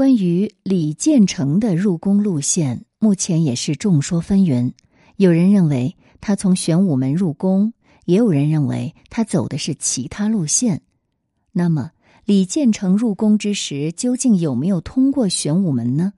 [0.00, 4.72] 关于李建成的入宫路线，目前也是众说纷纭。
[5.16, 7.74] 有人认为他从玄武门入宫，
[8.06, 10.80] 也有人认为他走的是其他路线。
[11.52, 11.90] 那么，
[12.24, 16.14] 李建成入宫之时，究竟有没有通过玄武门呢？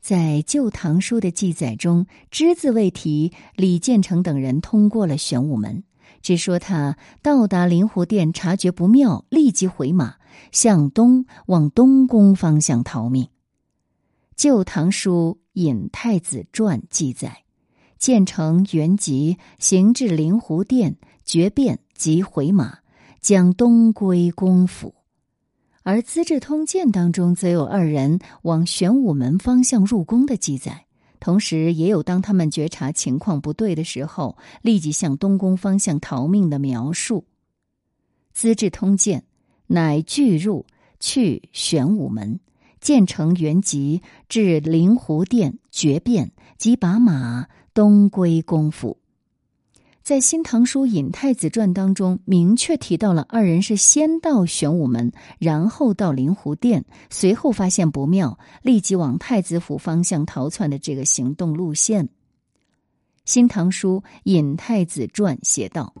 [0.00, 5.84] 在《旧唐书》的记载中，只字未提李建成等人通过了玄武门，
[6.22, 10.14] 只说他到达灵湖殿，察觉不妙，立即回马
[10.52, 13.24] 向东往东宫方向逃命。
[14.36, 17.44] 《旧唐书·尹太子传》记载，
[17.98, 22.78] 建成原籍行至灵湖殿，决变即回马，
[23.20, 24.94] 将东归公府。
[25.82, 30.86] 而《资治通鉴》当中则有二人往玄武门方向入宫的记载，
[31.20, 37.20] 同时也有当他们觉察情况不对的时候，立即向东宫方向逃命的描述。
[38.32, 39.20] 《资治通鉴》
[39.72, 40.66] 乃拒入
[40.98, 42.40] 去玄武门，
[42.80, 48.98] 建成原籍至灵湖殿决变，即把马东归公府。
[50.02, 62.06] 在《新唐书·尹太子传》当中，明确提到了二人是先到玄武门，然后到灵湖殿，随后发现不妙，立即往太子府方向逃窜的这个行动路线。
[63.24, 65.94] 《新唐书·尹太子传》写道：“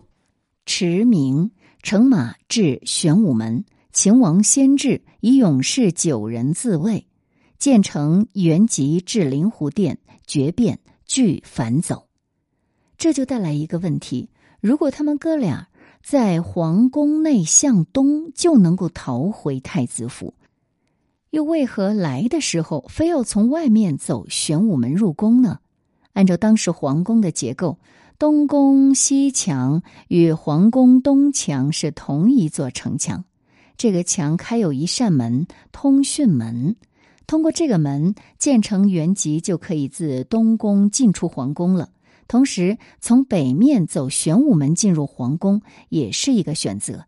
[0.66, 7.06] 驰名乘马至玄武门，秦王先至，以勇士九人自卫。
[7.58, 12.06] 建成原籍至灵湖殿，决变俱反走。”
[12.96, 15.68] 这就带来一个问题：如果他们哥俩
[16.02, 20.34] 在皇宫内向东就能够逃回太子府，
[21.30, 25.60] 又为何来的时候非要从外面走玄武门入宫呢？
[26.12, 27.78] 按照当时皇宫的结构，
[28.20, 33.24] 东宫西墙与皇宫东墙是同一座城墙，
[33.78, 36.76] 这个墙开有一扇门——通讯门，
[37.26, 41.88] 通过这个门，建成原籍就可以自东宫进出皇宫了。
[42.28, 47.06] 同时，从北面走玄武门进入皇宫也是一个选择。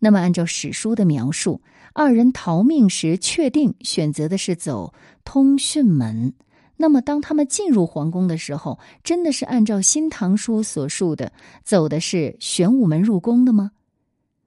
[0.00, 1.62] 那么，按照史书的描述，
[1.94, 4.92] 二人逃命时确定选择的是走
[5.24, 6.34] 通讯门。
[6.82, 11.32] 那么，当他们进入皇宫的时候，真的是按照《新唐书》所述的
[11.62, 13.70] 走的是玄武门入宫的吗？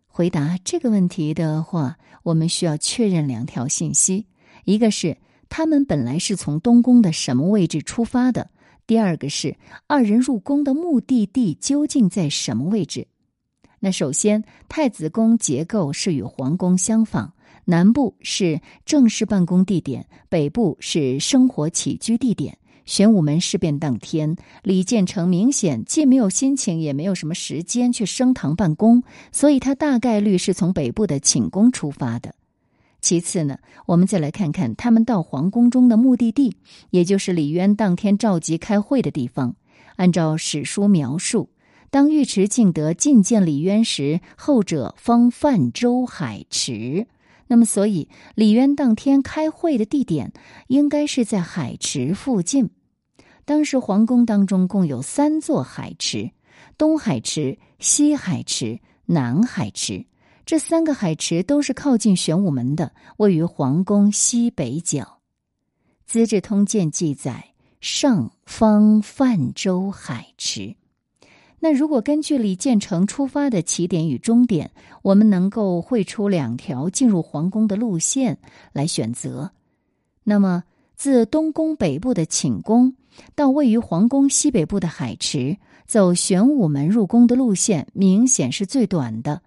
[0.05, 4.25] 回答这个问题的话，我们需要确认两条信息：
[4.65, 5.15] 一个是
[5.47, 8.49] 他们本来是从东宫的什么位置出发的。
[8.85, 9.55] 第二个是
[9.87, 13.07] 二人入宫的目的地究竟在什么位置？
[13.79, 17.31] 那首先，太子宫结构是与皇宫相仿，
[17.65, 22.57] 南部是正式办公地点，北部是生活起居地点。
[22.85, 32.35] 玄武门事变当天，李建成明显既没有心情，也没有什么时间去升堂办公，所以他大概率是从北部的寝宫出发的。
[33.01, 36.55] 其次呢，我们再来看看他们到皇宫中的目的地，
[36.91, 39.55] 也就是李渊当天召集开会的地方。
[39.95, 41.49] 按照史书描述，
[41.89, 47.07] 当尉迟敬德觐见李渊时，后者方泛舟海池。
[47.47, 50.33] 那么，所以李渊当天开会的地点
[50.67, 52.69] 应该是在海池附近。
[53.45, 56.31] 当时皇宫当中共有三座海池：
[56.77, 60.05] 东海池、西海池、南海池。
[60.45, 65.01] 这三个海池都是靠近玄武门的，位于皇宫西北角。
[66.05, 70.75] 《资治通鉴》记载，上方泛舟海池。
[71.65, 74.69] 那如果根据李建成出发的起点与终点，
[75.01, 78.37] 我们能够绘出两条进入皇宫的路线
[78.71, 79.49] 来选择。
[80.23, 80.63] 那么，
[80.95, 82.93] 自东宫北部的寝宫
[83.33, 89.41] 到位于皇宫西北部的海池，走玄武门入宫的路线明显是最短的。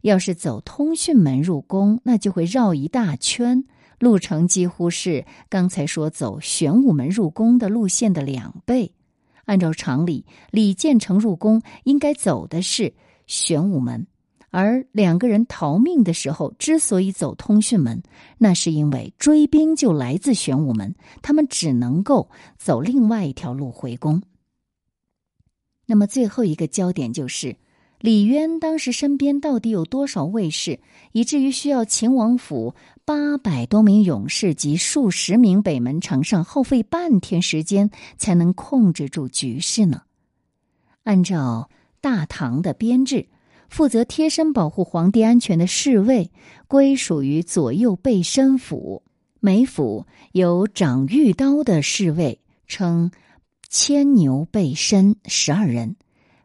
[0.00, 3.62] 要是走通讯门入宫，那就会绕一大圈，
[3.98, 8.92] 路程几乎是刚才说走玄武门入宫的路线的两倍。
[9.48, 12.92] 按照常理，李建成入宫应该走的是
[13.26, 14.06] 玄武门，
[14.50, 18.02] 而两个人逃命的时候之所以走通讯门，
[18.36, 22.28] 那是因为追兵就来自玄武门，他们只能够
[22.58, 24.22] 走另外一条路回宫。
[25.86, 27.56] 那么最后一个焦点就是。
[28.00, 30.78] 李渊当时身边到底有多少卫士，
[31.10, 32.72] 以至于需要秦王府
[33.08, 40.02] 八百多名勇士及数十名北门城上耗费半天时间才能控制住局势呢？
[41.04, 41.70] 按照
[42.02, 43.26] 大唐的编制，
[43.70, 46.30] 负责贴身保护皇帝安全的侍卫
[46.66, 49.02] 归属于左右背身府，
[49.40, 53.10] 每府有掌御刀的侍卫，称
[53.70, 55.96] 牵牛背身十二人。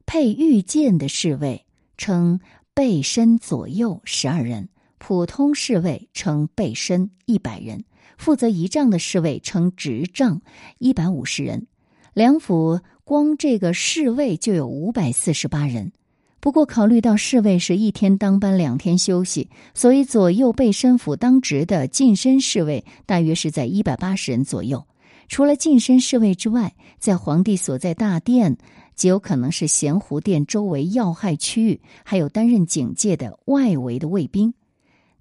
[0.06, 1.66] 配御剑的侍卫
[1.98, 2.40] 称
[2.74, 4.70] 背身左右十二人，
[5.06, 7.84] 普通侍卫称备身一百人，
[8.18, 10.42] 负责仪仗的侍卫称执仗
[10.78, 11.68] 一百五十人。
[12.14, 15.92] 梁府光这个侍卫就有五百四十八人。
[16.40, 24.88] 不过，考虑到侍卫是一天当班，两天休息，所以左右备身府当值的近身侍卫大约是在一百八十人左右。
[25.28, 28.58] 除了近身侍卫之外，在皇帝所在大殿，
[28.96, 34.54] 极有可能是咸湖殿周围要害区域，还有担任警戒的外围的卫兵。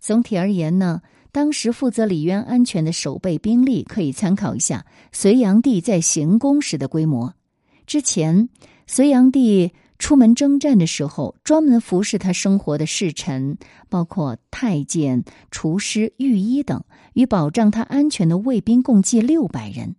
[0.03, 1.01] 总体而言呢，
[1.31, 7.33] 当时负责李渊安全的守备兵力可以参考一下隋炀帝在行宫时的规模。
[7.87, 8.51] 之前，
[8.87, 9.73] 隋炀帝。
[9.99, 13.57] 出门征战的时候，专门服侍他生活的侍臣，
[13.89, 15.23] 包括太监、
[15.53, 16.83] 厨师、御医等，
[17.13, 19.95] 与保障他安全的卫兵共计六百人。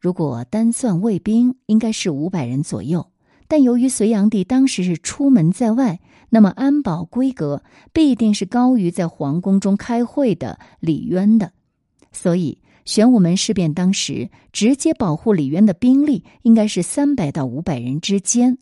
[0.00, 3.08] 如果单算卫兵，应该是五百人左右。
[3.46, 7.62] 但由于隋炀帝当时是出门在外，那么安保规格
[7.92, 11.52] 必定是高于在皇宫中开会的李渊的，
[12.12, 18.58] 所以玄武门事变当时直接保护李渊的兵力应该是三百到五百人之间。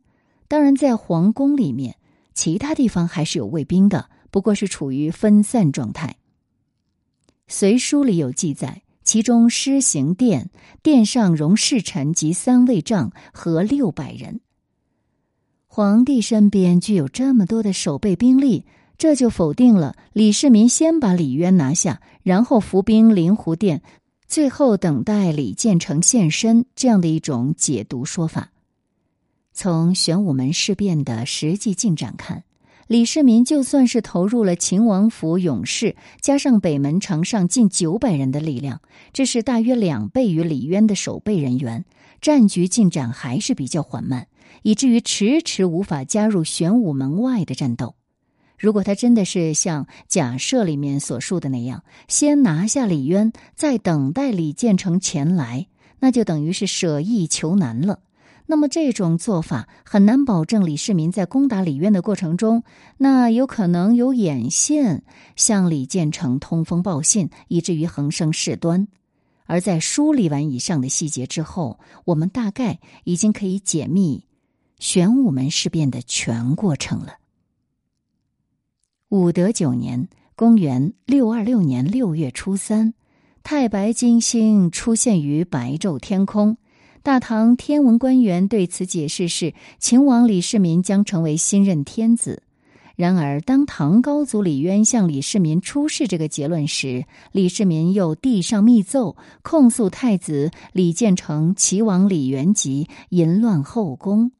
[0.48, 1.96] 当然，在皇宫里面，
[2.34, 6.16] 其他地方还是有卫兵的，不过是处于分散状态。
[7.46, 10.50] 《隋书》里有记载，其中施行殿
[10.82, 14.40] 殿上容侍臣及三卫帐和六百人。
[15.70, 18.64] 皇帝身边具有这么多的守备兵力，
[18.96, 23.82] 这就否定了李世民先把李渊拿下，然后伏兵灵湖殿，
[24.26, 28.50] 最后等待李建成现身这样的一种解读说法。
[29.52, 32.42] 从玄武门事变的实际进展看，
[32.86, 38.80] 李世民就算是投入了秦王府勇士，加上北门城上近九百人的力量，
[39.12, 41.84] 这是大约两倍于李渊的守备人员，
[42.20, 44.26] 战局进展还是比较缓慢，
[44.62, 47.94] 以至于迟迟无法加入玄武门外的战斗。
[48.58, 55.68] 如果他真的是像假设里面所述的那样，先拿下李渊，再等待李建成前来，
[56.00, 58.00] 那就等于是舍易求难了。
[58.46, 62.64] 那么这种做法很难保证李世民在攻打李渊的过程中，
[62.96, 65.04] 那有可能有眼线
[65.36, 68.88] 向李建成通风报信，以至于横生事端。
[69.44, 74.24] 而在梳理完以上的细节之后，我们大概已经可以解密
[74.78, 77.14] 玄武门事变的全过程了。
[79.08, 82.94] 武德九年（公元六二六年六月初三），
[83.42, 86.58] 太白金星出现于白昼天空。
[87.02, 92.42] 大唐天文官员对此解释是：秦王李世民将成为新任天子。
[92.96, 104.32] 然而，当唐高祖李渊向李世民出示这个结论时，李世民又递上密奏，控诉太子李建成、齐王李元吉淫乱后宫。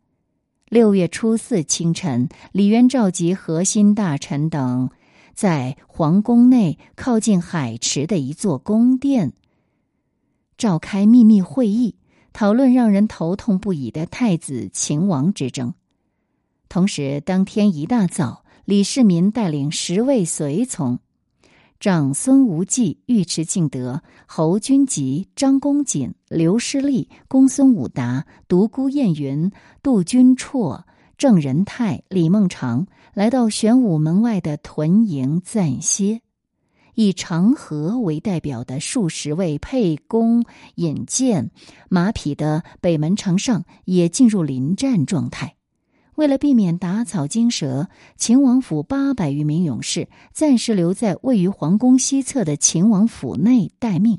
[0.70, 4.90] 六月初四清晨，李渊召集核心大臣等，
[5.34, 9.32] 在皇宫内靠近海池的一座宫殿
[10.58, 11.94] 召开秘密会议。
[12.34, 15.72] 讨论让人头痛不已的太子秦王之争。
[16.68, 21.00] 同时，当天一大早，李世民带领十位随从，
[21.80, 30.82] 长孙无忌、尉迟敬德、侯君集、张公瑾、刘师立、公孙武达、独孤雁云、杜君绰、
[31.16, 36.20] 郑仁泰、李孟尝，来到玄武门外的屯营暂歇。
[36.96, 41.52] 以长河为代表的数十位沛公引荐
[41.88, 45.54] 马匹的北门城上也进入临战状态。
[46.18, 54.18] 为了避免打草惊蛇，秦王府八百余名勇士暂时留在位于皇宫西侧的秦王府内待命。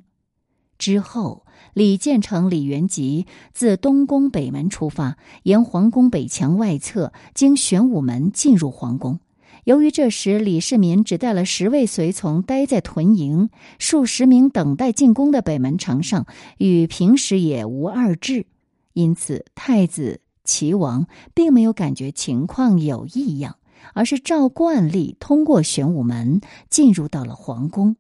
[0.77, 9.19] 之后，李建成、李元吉自东宫北门出发，沿皇宫北墙外侧，经玄武门进入皇宫。
[9.65, 16.25] 由于这时李世民只带了十位随从待在屯营，数十名等待进宫的北门城上
[16.59, 18.45] 与平时也无二致，
[18.93, 23.57] 因此太子齐王并没有感觉情况有异样，
[23.93, 26.41] 而是照惯例通过玄武门
[26.71, 27.95] 进入到了皇宫。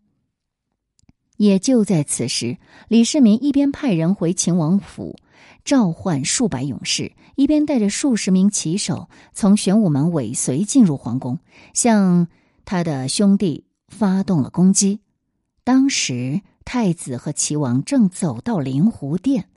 [1.37, 5.15] 也就在此时，李世民一边派人回秦王府。
[5.63, 11.37] 召唤数百勇士，一边带着数十名骑手从玄武门尾随进入皇宫，
[11.73, 12.27] 向
[12.65, 15.01] 他的兄弟发动了攻击。
[15.63, 19.48] 当时太子和齐王正走到灵湖殿，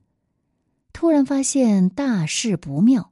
[0.93, 3.11] 突然发现大事不妙，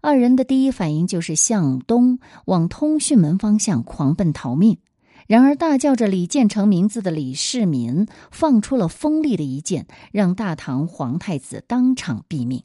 [0.00, 4.78] 二人的第一反应就是向东往通讯门方向狂奔逃命。
[5.26, 12.62] 然而，大叫着李建成名字的李世民放出了锋利的一箭，让大唐皇太子当场毙命。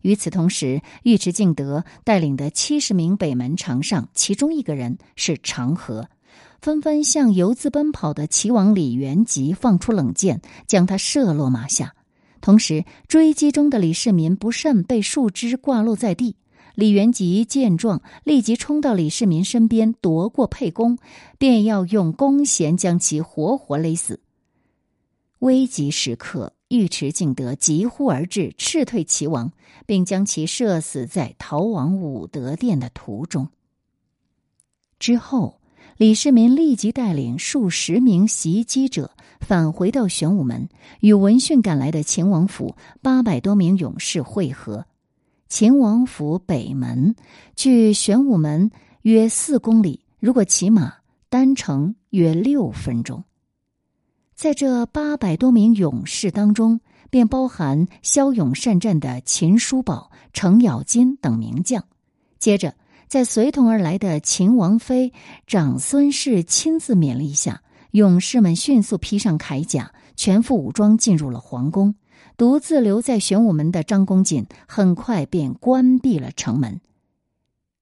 [0.00, 6.08] 与此同时，尉迟敬德带领的七十名北门常上，其中一个人是长河，
[6.62, 11.94] 纷纷向游自奔跑的齐王李元吉放出冷箭，将他射落马下。
[12.42, 16.36] 同时，追击中的李世民不慎被树枝挂落在地。
[16.74, 20.98] 李元吉见状，立即冲到李世民身边，夺过沛弓，
[21.38, 24.20] 便要用弓弦将其活活勒死。
[25.38, 29.52] 危急时刻，尉迟敬德急呼而至，斥退齐王，
[29.86, 33.48] 并将其射死在逃往武德殿的途中。
[34.98, 35.60] 之后，
[36.02, 40.68] 李世民立即带领数十名袭击者返回到玄武门，
[40.98, 44.84] 与闻讯赶来的秦王府八百多名勇士会合。
[45.48, 47.14] 秦王府北门
[47.54, 50.92] 距玄武门约四公里，如果骑马
[51.28, 53.22] 单程约六分钟。
[54.34, 56.80] 在这八百多名勇士当中，
[57.10, 61.84] 便包含骁勇善战的秦叔宝、程咬金等名将。
[62.40, 62.74] 接着，
[63.12, 65.12] 在随同而来的秦王妃
[65.46, 71.94] 长孙氏亲自勉励下，勇士们迅速披上铠甲，全副武装进入了皇宫。
[72.38, 76.80] 独自留在玄武门的张公瑾很快便关闭了城门。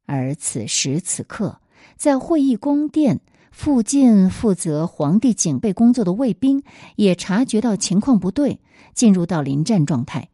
[0.05, 1.61] 而此时此刻，
[1.97, 3.21] 在会议宫殿
[3.53, 6.65] 附近负责皇帝警备工作的卫兵
[6.97, 8.59] 也察觉到情况不对，
[8.95, 10.31] 进入到临战状态。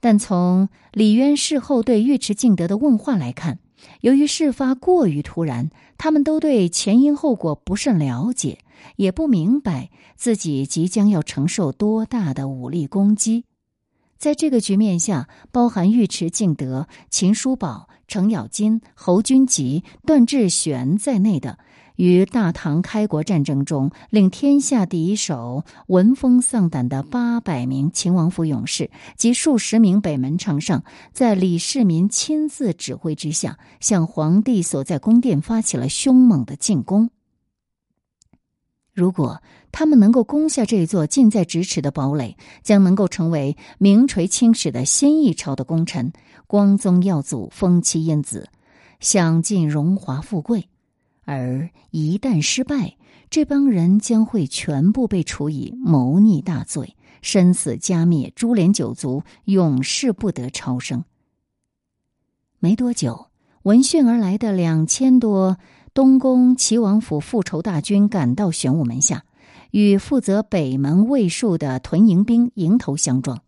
[0.00, 3.60] 但从李渊事后对尉迟敬德的问话来看，
[4.00, 8.58] 由于事发过于突然，他们都对前因后果不甚了解，
[8.96, 13.44] 也不明白自己即将要承受多大的武力攻击。
[14.16, 21.58] 在这个局面下，包含尉迟敬德、秦叔宝、程咬金、侯君集、段志玄在内的，
[21.96, 30.82] 于大唐开国战争中令天下敌手闻风丧胆的八百名秦王府勇士及数十名北门丞相，
[31.12, 37.10] 在李世民亲自指挥之下，向皇帝所在宫殿发起了凶猛的进攻。
[38.92, 46.12] 如果他们能够攻下这座近在咫尺的堡垒，将能够成为名垂青史的新一朝的功臣，
[46.46, 48.48] 光宗耀祖，封妻荫子，
[49.00, 50.68] 享尽荣华富贵。
[51.24, 52.96] 而一旦失败，
[53.30, 61.04] 这帮人将会全部被处以谋逆大罪，身死家灭，株连九族，永世不得超生。
[62.58, 63.26] 没多久，
[63.62, 65.58] 闻讯而来的两千多。
[65.92, 69.24] 东宫齐王府复仇大军赶到玄武门下，
[69.70, 73.42] 与负责北门卫戍的屯营兵迎头相撞。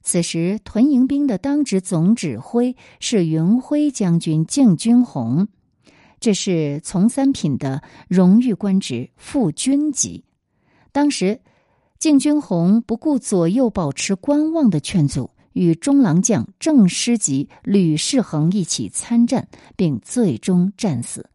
[0.00, 5.48] 此时，屯营兵的当值总指挥是云辉将军敬军红，
[6.20, 10.22] 这是从三品的荣誉官职，副军级。
[10.92, 11.40] 当时，
[11.98, 21.30] 敬军红不顾左右保持观望的劝阻，与中郎将郑师级吕世恒一起参战，并最终战死。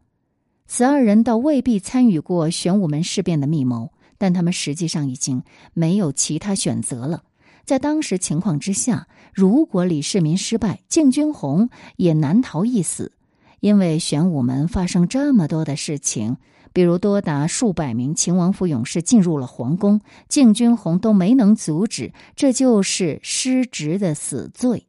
[0.68, 5.42] 此二人倒未必参与过玄武门事变的密谋，但他们实际上已经
[5.74, 7.24] 没有其他选择了。
[7.64, 13.12] 在当时情况之下，如果李世民失败，敬军红也难逃一死。
[13.60, 16.36] 因为玄武门发生这么多的事情，
[16.72, 24.86] 比如多达数百名秦王府勇士进入了皇宫，敬军红都没能阻止，这就是失职的死罪。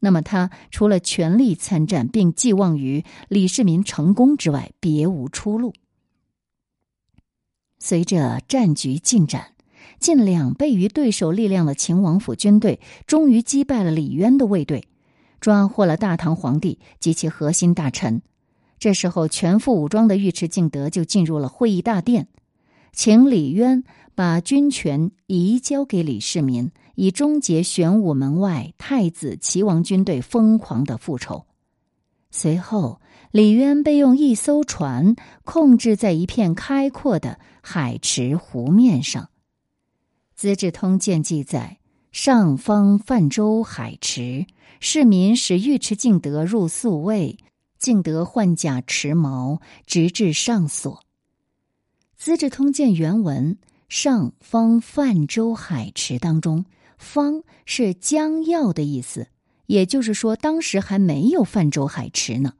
[0.00, 5.72] 那么他除了全力参战并寄望于李世民成功之外，别无出路。
[7.78, 9.52] 随着战局进展，
[10.00, 14.88] 近两倍于对手力量的秦王府军队终于击败了李渊的卫队，
[15.42, 18.22] 抓获了大唐皇帝及其核心大臣。
[18.78, 22.28] 这时候，全副武装的尉迟敬德就进入了会议大殿，
[22.94, 23.84] 请李渊
[24.14, 26.72] 把军权移交给李世民。
[26.94, 31.46] 以终结玄武门外太子齐王军队疯狂的复仇。
[32.30, 39.24] 随后，李渊被用一艘船控制在一片开阔的海池湖面上。
[40.34, 41.78] 《资治通鉴》记载：
[42.12, 44.44] 上方泛舟海池，
[44.84, 47.38] 市民使尉迟敬德入宿卫，
[47.78, 50.96] 敬德换甲持矛，直至上所。
[52.16, 53.56] 《资治通鉴》原文：
[53.88, 56.64] 上方泛舟海池当中。
[56.98, 59.28] 方是将要的意思，
[59.66, 62.54] 也就是说，当时还没有泛舟海池呢。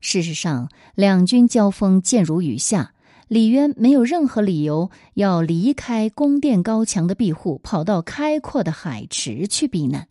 [0.00, 2.94] 事实上，两军交锋箭如雨下，
[3.28, 10.08] 李渊没有任何理由要离开宫殿高墙的庇护，跑到开阔的海池去避难。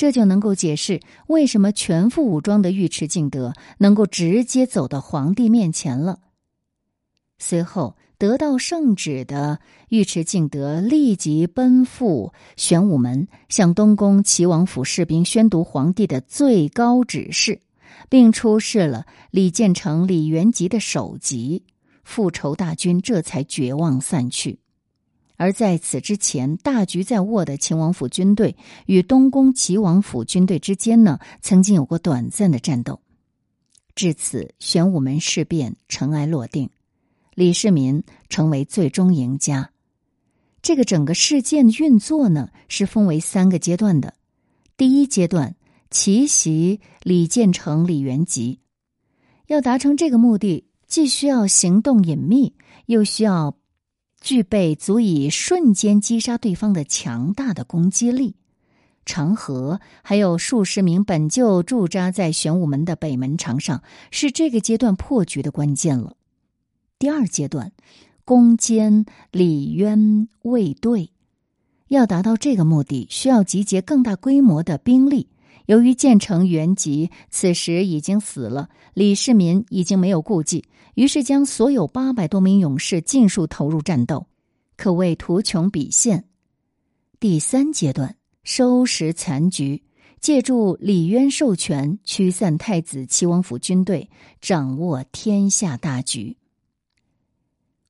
[0.00, 6.20] 这就能够解释为什么全副武装的尉迟敬德能够直接走到皇帝面前了。
[7.36, 7.96] 随后。
[8.20, 17.62] 得到圣旨的尉迟敬德立即奔赴玄武门，向东宫齐王府士兵宣读皇帝的最高指示，
[18.10, 21.64] 并出示了李建成、李元吉的首级。
[22.04, 24.58] 复仇大军这才绝望散去。
[25.40, 28.54] 而在此之前，大局在握的秦王府军队
[28.84, 33.00] 与东宫齐王府军队之间呢，曾经有过短暂的战斗。
[33.94, 36.68] 至此，玄武门事变尘埃落定，
[37.34, 39.70] 李世民成为最终赢家。
[40.60, 44.12] 这个整个事件的运作呢，是分为三个阶段的。
[44.76, 45.56] 第一阶段，
[45.90, 48.58] 奇袭李建成、李元吉，
[49.46, 52.54] 要达成这个目的，既需要行动隐秘，
[52.84, 53.56] 又需要。
[54.20, 58.34] 具备足以瞬间击杀对方的强大的攻击力，
[59.06, 66.16] 长河还有数十名本就驻扎在玄武门的北门长上，是这个阶段破局的关键了。
[66.98, 67.72] 第二阶段，
[68.26, 71.10] 攻坚李渊卫队，
[71.88, 75.28] 要达到这个目的，需要集结更大规模的兵力。
[75.70, 84.26] 由于建成元吉此时已经死了，李世民已经没有顾忌，于是将所有八百多名勇士尽数投入战斗，
[84.76, 86.24] 可谓图穷匕现。
[87.20, 89.84] 第三阶段收拾残局，
[90.18, 94.10] 借助李渊授权驱散太子齐王府军队，
[94.40, 96.36] 掌握天下大局。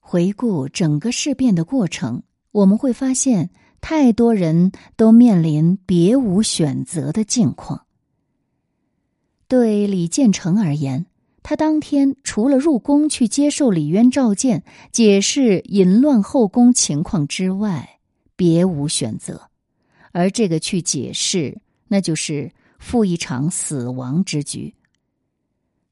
[0.01, 2.23] 回顾整个事变的过程，
[2.53, 3.49] 我们会发现。
[3.81, 7.87] 太多人都面临别无选择的境况。
[9.49, 11.07] 对李建成而言，
[11.43, 17.99] 他当天除了入宫去接受李渊召见、解释淫乱后宫情况之外，
[18.37, 19.49] 别无选择。
[20.13, 24.75] 而这个去解释，那就是赴一场死亡之局。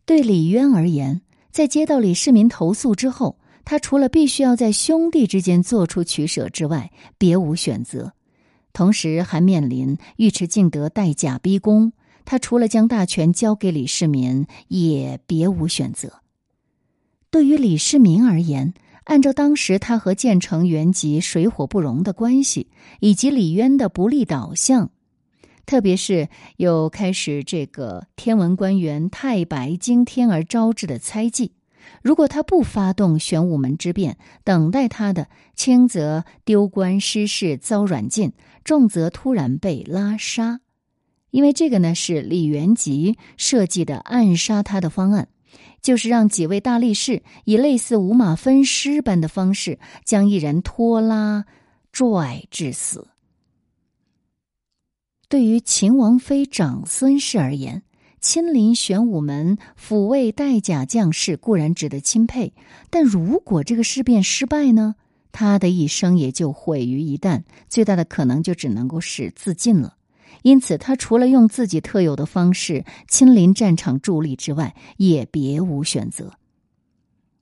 [0.04, 3.38] 对李渊而言，在接到李世民投诉之后。
[3.70, 8.14] 他除了必须要在兄弟之间做出取舍之外，别无选择，
[8.72, 11.92] 同时还面临尉迟敬德带甲逼宫。
[12.24, 16.22] 他除了将大权交给李世民，也别无选择。
[17.30, 18.72] 对于李世民而言，
[19.04, 22.68] 按照当时他和建成元吉水火不容的关系，
[23.00, 24.90] 以及李渊的不利导向，
[25.66, 31.52] 特别是有开始这个天文官员太白惊天而招致的猜忌。
[32.02, 38.32] 如果他不发动玄武门之变，等待他的轻则丢官失势遭软禁，
[38.64, 40.60] 重则突然被拉杀。
[41.30, 45.28] 因为这个呢是李元吉设计的暗杀他的方案，
[45.82, 51.44] 就是让几位大力士以类似五马分尸般的方式将一人拖拉
[51.92, 53.08] 拽致死。
[55.28, 57.82] 对于秦王妃长孙氏而言。
[58.20, 62.52] 亲临玄武门抚慰带甲将士固然值得钦佩，
[62.90, 64.94] 但如果这个事变失败呢？
[65.30, 69.94] 他的一生也就毁于一旦，最大的可能就只能够是自尽了。
[70.42, 76.32] 因此，他除了用自己特有的方式亲临战场助力之外，也别无选择。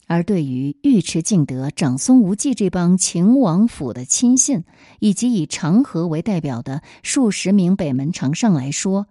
[0.06, 4.64] 而对于尉迟敬德、长孙无忌这帮秦王府的亲信，
[5.00, 9.06] 以及以长河为代表的数十名北门长上来说，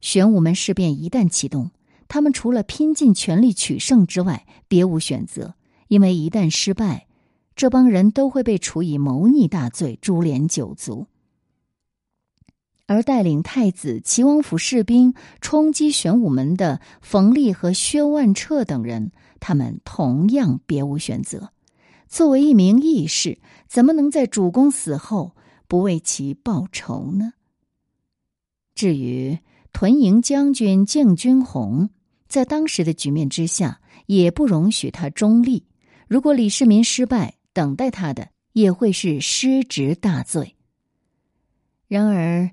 [0.00, 1.70] 玄武门事变一旦启动，
[2.06, 5.54] 他们除了拼尽全力取胜之外，别无选择。
[5.88, 7.06] 因为一旦失败，
[7.56, 11.06] 这帮人都会被处以谋逆大罪，株连九族。
[12.86, 21.50] 而带领太子齐王府士兵冲击玄武门的冯立和薛万彻等人，他们同样别无选择。
[22.06, 25.34] 作为一名义士，怎么能在主公死后
[25.66, 27.32] 不为其报仇呢？
[28.74, 29.38] 至于……
[29.78, 31.88] 屯营将军敬军红，
[32.26, 35.64] 在当时的局面之下，也不容许他中立。
[36.08, 40.56] 如果李世民失败，等待他的也会是失职大罪。
[41.86, 42.50] 然而，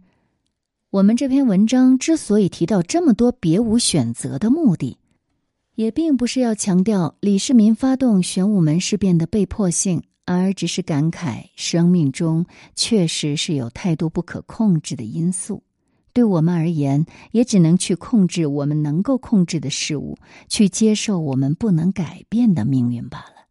[0.91, 4.99] 我们这篇文章之所以提到这么多别无选择的目的，
[5.73, 15.63] 也并不是要强调李世民发动玄武门事变的被迫性，而只是感慨生命中确实是有太多不可控制的因素。
[16.15, 23.47] 对我们而言，也只能去控制我们能够控制的事物，去接受我们不能改变的命运罢了。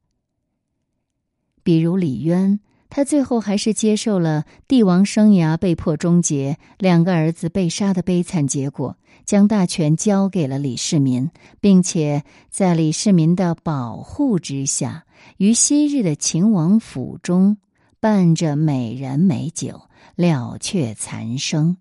[1.63, 8.97] 比如李渊，他最后还是接受了帝王生涯被迫终结、两个儿子被杀的悲惨结果，
[9.27, 15.05] 将大权交给了李世民，并且在李世民的保护之下，
[15.37, 17.59] 于昔日的秦王府中
[18.01, 19.83] 伴着美人美酒，
[20.17, 21.77] 了却残生。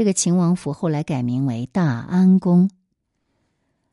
[0.00, 2.70] 这个秦王府后来改名为大安宫，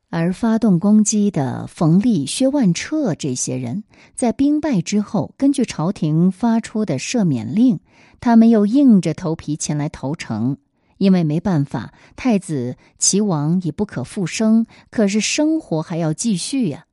[0.08, 7.80] 而发动攻击的冯立、薛万彻这些人，在兵败之后，根据朝廷发出的赦免令，
[8.20, 10.56] 他们又硬着头皮前来投诚，
[10.96, 16.86] 因为没办法，太子齐王已不可复生，可是生活还要继续呀。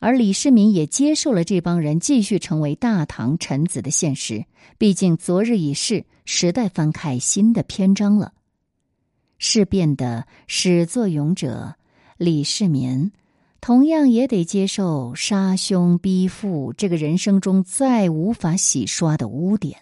[0.00, 4.46] 而李世民也接受了这帮人继续成为大唐臣子的现实。
[4.78, 8.32] 毕竟昨日已逝，时代翻开新的篇章了。
[9.38, 11.76] 事变的始作俑者
[12.16, 13.12] 李世民，
[13.60, 19.78] 同样也得接受杀兄逼父这个人生中再无法洗刷的污点。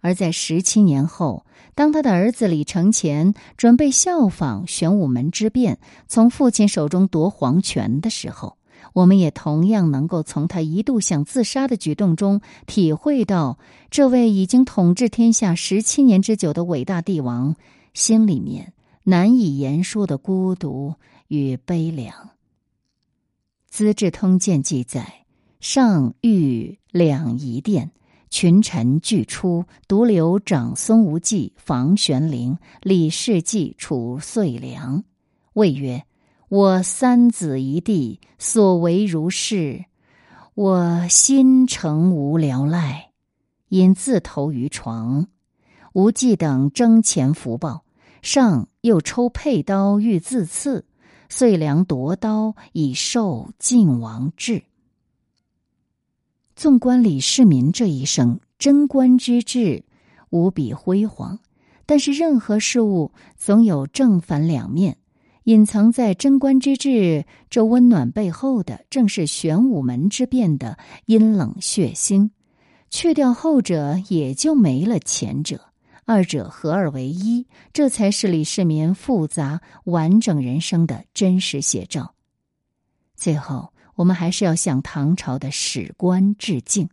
[0.00, 8.56] 而在十七年后，当他的儿子李承乾准备效仿玄武门之变，从父亲手中夺皇权的时候。
[8.94, 13.58] 我们也同样能够从他一度想自杀的举动中体会到，
[13.90, 17.54] 这位已经统治天下十七年之久的伟大帝王
[17.94, 18.72] 心里面
[19.04, 20.94] 难以言说的孤独
[21.28, 22.12] 与悲凉。
[23.68, 25.26] 《资治通鉴》记载：
[25.60, 27.92] 上御两仪殿，
[28.30, 35.04] 群臣俱出，独留长孙无忌、房玄龄、李世继褚遂良，
[35.54, 36.04] 谓曰。
[36.48, 39.84] 我三子一弟所为如是，
[40.54, 43.12] 我心诚无聊赖，
[43.68, 45.28] 因自投于床。
[45.92, 47.84] 无忌等争前福报，
[48.22, 50.84] 上又抽佩刀欲自刺，
[51.28, 54.62] 遂良夺刀以受晋王志。
[56.54, 59.82] 纵观李世民这一生，贞观之治
[60.28, 61.38] 无比辉煌，
[61.86, 64.96] 但是任何事物总有正反两面。
[65.44, 72.30] 隐藏在贞观之治这温暖背后的，正是玄武门之变的阴冷血腥。
[72.90, 75.69] 去掉后者，也就没了前者，
[76.10, 82.16] 二者合二为一，这才是李世民复杂完整人生的真实写照。
[83.14, 86.88] 最后，我们还是要向唐朝的史官致敬。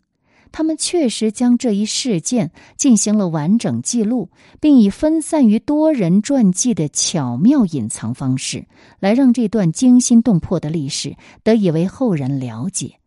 [0.52, 4.30] 他们确实将这一事件进行了完整记录，
[4.62, 8.68] 并以分散于多人传记的巧妙隐藏方式，
[9.00, 13.00] 来让这段惊心动魄的历史得以为后人了解。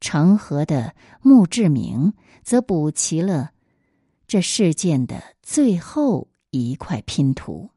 [0.00, 3.52] 长河的墓志铭则补齐了
[4.30, 7.70] 这事件的最后一块拼图。